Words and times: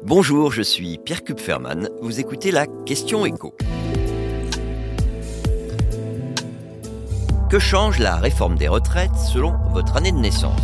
Bonjour, 0.00 0.50
je 0.50 0.62
suis 0.62 0.98
Pierre 0.98 1.22
Kupferman. 1.22 1.88
Vous 2.00 2.18
écoutez 2.18 2.50
la 2.50 2.66
Question 2.66 3.24
Écho. 3.24 3.54
Que 7.48 7.58
change 7.60 8.00
la 8.00 8.16
réforme 8.16 8.56
des 8.56 8.66
retraites 8.66 9.14
selon 9.14 9.54
votre 9.72 9.96
année 9.96 10.10
de 10.10 10.16
naissance? 10.16 10.60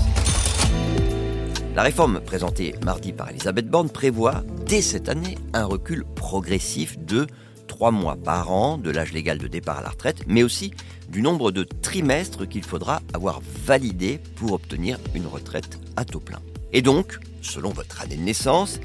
La 1.77 1.83
réforme 1.83 2.21
présentée 2.21 2.75
mardi 2.85 3.13
par 3.13 3.31
Elisabeth 3.31 3.69
Borne 3.69 3.91
prévoit 3.91 4.43
dès 4.67 4.83
cette 4.83 5.09
année 5.09 5.39
un 5.53 5.67
recul 5.67 6.05
progressif 6.17 6.99
de 6.99 7.29
3 7.69 7.93
mois 7.93 8.17
par 8.17 8.51
an 8.51 8.79
de 8.79 8.91
l'âge 8.91 9.13
légal 9.13 9.39
de 9.39 9.47
départ 9.47 9.79
à 9.79 9.83
la 9.83 9.91
retraite, 9.91 10.25
mais 10.27 10.43
aussi 10.43 10.73
du 11.09 11.23
nombre 11.23 11.53
de 11.53 11.63
trimestres 11.63 12.49
qu'il 12.49 12.65
faudra 12.65 13.03
avoir 13.15 13.41
validé 13.65 14.21
pour 14.35 14.53
obtenir 14.53 14.99
une 15.15 15.27
retraite 15.27 15.79
à 15.97 16.05
taux 16.05 16.19
plein. 16.19 16.41
Et 16.73 16.83
donc, 16.83 17.21
selon 17.41 17.71
votre 17.71 18.03
année 18.03 18.17
de 18.17 18.23
naissance, 18.23 18.81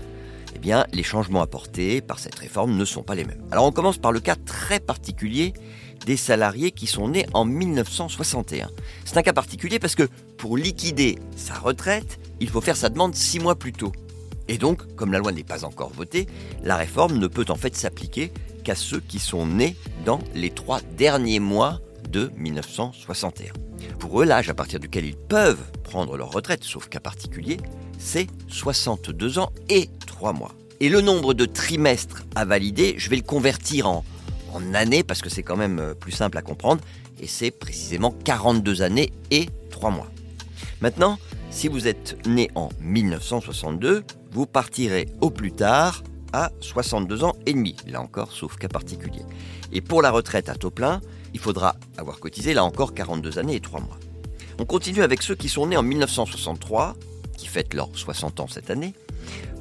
eh 0.56 0.60
bien, 0.60 0.86
les 0.94 1.04
changements 1.04 1.42
apportés 1.42 2.02
par 2.02 2.20
cette 2.20 2.36
réforme 2.36 2.76
ne 2.76 2.86
sont 2.86 3.04
pas 3.04 3.16
les 3.16 3.26
mêmes. 3.26 3.42
Alors 3.52 3.66
on 3.66 3.72
commence 3.72 3.98
par 3.98 4.12
le 4.12 4.20
cas 4.20 4.36
très 4.36 4.80
particulier 4.80 5.54
des 6.06 6.18
salariés 6.18 6.72
qui 6.72 6.88
sont 6.88 7.10
nés 7.10 7.26
en 7.34 7.46
1961. 7.46 8.70
C'est 9.06 9.18
un 9.18 9.24
cas 9.24 9.34
particulier 9.34 9.80
parce 9.80 9.96
que 9.96 10.08
pour 10.38 10.58
liquider 10.58 11.18
sa 11.36 11.56
retraite, 11.56 12.20
il 12.40 12.50
faut 12.50 12.62
faire 12.62 12.76
sa 12.76 12.90
demande 12.90 13.16
six 13.16 13.40
mois 13.40 13.56
plus 13.56 13.74
tôt. 13.74 13.92
Et 14.48 14.58
donc, 14.58 14.96
comme 14.96 15.14
la 15.14 15.20
loi 15.20 15.32
n'est 15.32 15.44
pas 15.44 15.64
encore 15.64 15.92
votée, 15.92 16.28
la 16.64 16.76
réforme 16.76 17.18
ne 17.18 17.28
peut 17.28 17.46
en 17.50 17.56
fait 17.56 17.76
s'appliquer 17.76 18.32
qu'à 18.64 18.76
ceux 18.76 19.00
qui 19.00 19.20
sont 19.20 19.46
nés 19.46 19.76
dans 20.06 20.20
les 20.36 20.50
trois 20.50 20.82
derniers 20.98 21.40
mois 21.40 21.80
de 22.10 22.32
1961. 22.38 23.54
Pour 24.00 24.22
eux, 24.22 24.26
l'âge 24.26 24.50
à 24.50 24.54
partir 24.54 24.80
duquel 24.80 25.06
ils 25.06 25.16
peuvent 25.16 25.64
prendre 25.84 26.18
leur 26.18 26.32
retraite, 26.32 26.64
sauf 26.64 26.90
cas 26.90 27.00
particulier, 27.00 27.58
c'est 27.98 28.28
62 28.50 29.40
ans 29.40 29.52
et 29.70 29.90
3 30.14 30.34
mois. 30.34 30.52
Et 30.80 30.90
le 30.90 31.02
nombre 31.02 31.34
de 31.34 31.46
trimestres 31.46 32.24
à 32.36 32.46
valider, 32.46 32.96
je 32.98 33.10
vais 33.10 33.16
le 33.16 33.24
convertir 33.24 33.90
en, 33.90 34.06
en 34.54 34.74
années 34.74 35.04
parce 35.04 35.22
que 35.22 35.30
c'est 35.30 35.44
quand 35.44 35.58
même 35.58 35.80
euh, 35.80 35.94
plus 35.96 36.12
simple 36.12 36.38
à 36.38 36.42
comprendre. 36.42 36.82
Et 37.20 37.28
c'est 37.28 37.52
précisément 37.52 38.14
42 38.24 38.84
années 38.84 39.12
et 39.32 39.48
3 39.72 39.90
mois. 39.90 40.10
Maintenant, 40.82 41.18
si 41.50 41.68
vous 41.68 41.88
êtes 41.88 42.18
né 42.28 42.50
en 42.56 42.70
1962, 42.82 44.04
vous 44.32 44.46
partirez 44.46 45.08
au 45.22 45.30
plus 45.30 45.52
tard 45.52 46.04
à 46.32 46.52
62 46.60 47.24
ans 47.24 47.36
et 47.46 47.54
demi, 47.54 47.76
là 47.88 48.02
encore, 48.02 48.32
sauf 48.32 48.58
cas 48.58 48.68
particulier. 48.68 49.22
Et 49.72 49.82
pour 49.82 50.02
la 50.02 50.12
retraite 50.12 50.50
à 50.50 50.56
taux 50.56 50.72
plein, 50.72 51.02
il 51.34 51.40
faudra 51.40 51.76
avoir 51.98 52.20
cotisé 52.20 52.54
là 52.54 52.64
encore 52.64 52.94
42 52.94 53.40
années 53.40 53.56
et 53.56 53.62
3 53.62 53.82
mois. 53.82 53.98
On 54.60 54.66
continue 54.66 55.02
avec 55.02 55.22
ceux 55.24 55.36
qui 55.36 55.50
sont 55.50 55.68
nés 55.68 55.78
en 55.78 55.84
1963, 55.84 56.96
qui 57.38 57.48
fêtent 57.48 57.74
leurs 57.74 57.90
60 57.94 58.40
ans 58.40 58.48
cette 58.48 58.70
année. 58.70 58.94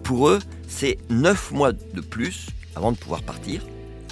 Pour 0.02 0.28
eux, 0.28 0.40
c'est 0.68 0.98
9 1.10 1.52
mois 1.52 1.72
de 1.72 2.00
plus 2.00 2.48
avant 2.74 2.92
de 2.92 2.96
pouvoir 2.96 3.22
partir. 3.22 3.62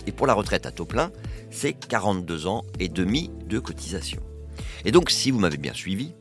Et 0.07 0.13
pour 0.13 0.27
la 0.27 0.35
retraite 0.35 0.67
à 0.67 0.71
taux 0.71 0.85
plein, 0.85 1.11
c'est 1.51 1.73
42 1.73 2.47
ans 2.47 2.65
et 2.79 2.89
demi 2.89 3.31
de 3.47 3.59
cotisation. 3.59 4.21
Et 4.85 4.93
donc, 4.93 5.11
si 5.11 5.31
vous 5.31 5.39
m'avez 5.39 5.59
bien 5.59 5.75
suivi, 5.75 6.15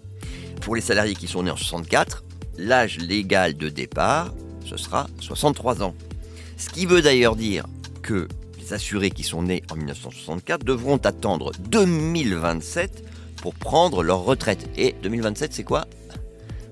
pour 0.62 0.76
les 0.76 0.82
salariés 0.82 1.16
qui 1.16 1.28
sont 1.28 1.44
nés 1.44 1.52
en 1.52 1.56
64, 1.56 2.24
l'âge 2.58 2.98
légal 2.98 3.56
de 3.56 3.70
départ, 3.70 4.34
ce 4.66 4.78
sera 4.78 5.08
63 5.20 5.84
ans. 5.84 5.96
Ce 6.58 6.70
qui 6.70 6.86
veut 6.86 7.02
d'ailleurs 7.02 7.36
dire 7.36 7.66
que 8.02 8.28
les 8.60 8.74
assurés 8.74 9.12
qui 9.12 9.24
sont 9.24 9.44
nés 9.44 9.64
en 9.72 9.76
1964 9.76 10.66
devront 10.66 10.98
attendre 10.98 11.52
2027 11.70 13.04
pour 13.42 13.56
prendre 13.56 14.04
leur 14.04 14.24
retraite. 14.24 14.70
Et 14.78 14.96
2027, 15.02 15.54
c'est 15.54 15.64
quoi? 15.64 15.86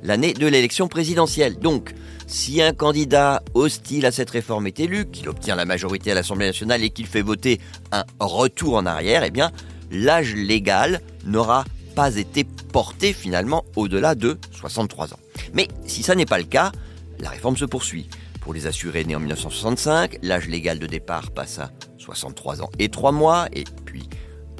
L'année 0.07 0.33
de 0.33 0.47
l'élection 0.47 0.87
présidentielle. 0.87 1.59
Donc, 1.59 1.93
si 2.27 2.61
un 2.61 2.71
candidat 2.71 3.43
hostile 3.53 4.05
à 4.05 4.13
cette 4.13 4.29
réforme 4.29 4.65
est 4.65 4.79
élu, 4.79 5.05
qu'il 5.11 5.27
obtient 5.27 5.57
la 5.57 5.65
majorité 5.65 6.13
à 6.13 6.15
l'Assemblée 6.15 6.45
nationale 6.45 6.81
et 6.81 6.91
qu'il 6.91 7.07
fait 7.07 7.21
voter 7.21 7.59
un 7.91 8.05
retour 8.17 8.75
en 8.75 8.85
arrière, 8.85 9.25
eh 9.25 9.31
bien, 9.31 9.51
l'âge 9.91 10.33
légal 10.33 11.01
n'aura 11.25 11.65
pas 11.93 12.15
été 12.15 12.45
porté 12.71 13.11
finalement 13.11 13.65
au-delà 13.75 14.15
de 14.15 14.37
63 14.53 15.13
ans. 15.13 15.19
Mais 15.53 15.67
si 15.85 16.03
ça 16.03 16.15
n'est 16.15 16.25
pas 16.25 16.37
le 16.37 16.45
cas, 16.45 16.71
la 17.19 17.29
réforme 17.29 17.57
se 17.57 17.65
poursuit. 17.65 18.07
Pour 18.39 18.53
les 18.53 18.65
assurés 18.65 19.03
nés 19.03 19.17
en 19.17 19.19
1965, 19.19 20.19
l'âge 20.21 20.47
légal 20.47 20.79
de 20.79 20.87
départ 20.87 21.31
passe 21.31 21.59
à 21.59 21.69
63 21.97 22.61
ans 22.61 22.69
et 22.79 22.87
3 22.87 23.11
mois, 23.11 23.49
et 23.51 23.65
puis 23.83 24.07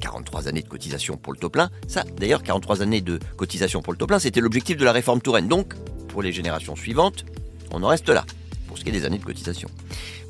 43 0.07 0.47
années 0.47 0.62
de 0.62 0.69
cotisation 0.69 1.18
pour 1.18 1.34
le 1.34 1.40
taux 1.40 1.50
plein. 1.50 1.69
Ça, 1.88 2.06
d'ailleurs, 2.18 2.41
43 2.41 2.81
années 2.81 3.01
de 3.01 3.19
cotisation 3.35 3.81
pour 3.81 3.91
le 3.91 4.00
taux 4.00 4.07
plein, 4.07 4.19
c'était 4.19 4.40
l'objectif 4.40 4.78
de 4.78 4.85
la 4.85 4.94
réforme 4.94 5.19
Touraine. 5.19 5.50
Donc, 5.50 5.73
pour 6.07 6.22
les 6.22 6.31
générations 6.31 6.78
suivantes, 6.78 7.25
on 7.72 7.84
en 7.84 7.88
reste 7.88 8.07
là, 8.07 8.23
pour 8.68 8.78
ce 8.78 8.84
qui 8.84 8.90
est 8.90 8.94
des 8.94 9.06
années 9.06 9.18
de 9.18 9.25
cotisation. 9.25 9.69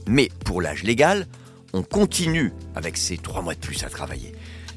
Mais 0.07 0.29
pour 0.45 0.63
l'âge 0.63 0.81
légal, 0.81 1.27
on 1.73 1.83
continue 1.83 2.53
avec 2.73 2.97
ces 2.97 3.17
3 3.17 3.43
mois 3.43 3.53
de 3.53 3.59
plus 3.59 3.83
à 3.83 3.89
travailler. 3.89 4.33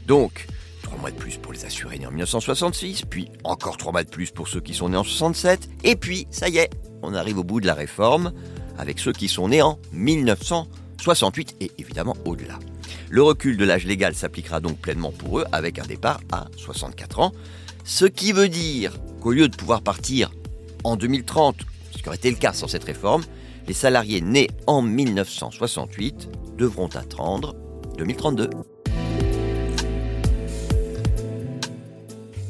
Donc, 0.07 0.47
3 0.83 0.99
mois 0.99 1.11
de 1.11 1.17
plus 1.17 1.39
pour 1.39 1.55
les 1.55 1.65
assurés 1.65 1.99
nés 1.99 2.07
en 2.07 2.11
1966, 2.11 3.07
puis 3.09 3.31
encore 3.43 3.79
3 3.79 3.93
mois 3.93 4.05
de 4.05 4.11
plus 4.11 4.31
pour 4.31 4.49
ceux 4.49 4.61
qui 4.61 4.75
sont 4.75 4.91
nés 4.91 4.99
en 4.99 5.05
67, 5.05 5.71
et 5.83 5.97
puis, 5.97 6.27
ça 6.31 6.51
y 6.51 6.59
est, 6.59 6.69
on 7.03 7.15
arrive 7.15 7.39
au 7.39 7.45
bout 7.45 7.63
de 7.63 7.67
la 7.67 7.75
réforme 7.75 8.33
avec 8.77 8.99
ceux 8.99 9.15
qui 9.15 9.29
sont 9.29 9.49
nés 9.49 9.63
en 9.63 9.79
1968 9.95 11.57
et 11.61 11.71
évidemment 11.79 12.17
au-delà. 12.27 12.59
Le 13.09 13.23
recul 13.23 13.57
de 13.57 13.65
l'âge 13.65 13.87
légal 13.87 14.15
s'appliquera 14.15 14.61
donc 14.61 14.79
pleinement 14.79 15.13
pour 15.13 15.41
eux 15.41 15.45
avec 15.53 15.79
un 15.79 15.87
départ 15.87 16.21
à 16.33 16.47
64 16.57 17.21
ans, 17.21 17.33
ce 17.85 18.05
qui 18.05 18.33
veut 18.33 18.49
dire 18.49 18.93
qu'au 19.21 19.33
lieu 19.33 19.49
de 19.49 19.57
pouvoir 19.57 19.83
partir 19.83 20.31
en 20.85 20.97
2030, 20.97 21.57
ce 21.93 21.99
qui 21.99 22.09
aurait 22.09 22.17
été 22.17 22.31
le 22.31 22.37
cas 22.37 22.53
sans 22.53 22.69
cette 22.69 22.85
réforme, 22.85 23.25
les 23.67 23.75
salariés 23.75 24.21
nés 24.21 24.49
en 24.67 24.83
1968 24.83 26.29
devront 26.57 26.89
attendre 26.89 27.55
2032. 27.99 28.51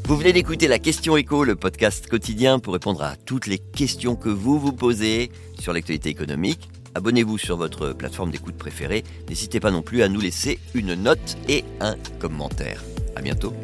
Vous 0.05 0.17
venez 0.17 0.33
d'écouter 0.33 0.67
la 0.67 0.81
Question 0.81 1.17
Écho, 1.17 1.45
le 1.45 1.55
podcast 1.55 2.09
quotidien 2.09 2.59
pour 2.59 2.73
répondre 2.73 3.03
à 3.03 3.15
toutes 3.15 3.47
les 3.47 3.59
questions 3.59 4.17
que 4.17 4.29
vous 4.29 4.59
vous 4.59 4.73
posez 4.73 5.31
sur 5.61 5.73
l'actualité 5.73 6.09
économique. 6.09 6.69
Abonnez-vous 6.95 7.39
sur 7.39 7.57
votre 7.57 7.93
plateforme 7.93 8.31
d'écoute 8.31 8.57
préférée. 8.57 9.05
N'hésitez 9.29 9.61
pas 9.61 9.71
non 9.71 9.83
plus 9.83 10.03
à 10.03 10.09
nous 10.09 10.21
laisser 10.21 10.59
une 10.75 10.95
note 10.95 11.37
et 11.49 11.65
un 11.81 11.97
commentaire. 12.19 12.83
À 13.17 13.23
bientôt. 13.23 13.55